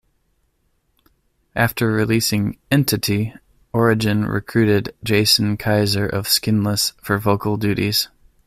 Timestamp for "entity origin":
2.71-4.25